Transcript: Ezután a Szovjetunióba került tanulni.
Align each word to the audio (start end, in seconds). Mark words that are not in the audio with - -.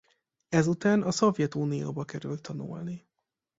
Ezután 0.49 1.01
a 1.01 1.11
Szovjetunióba 1.11 2.05
került 2.05 2.41
tanulni. 2.41 3.07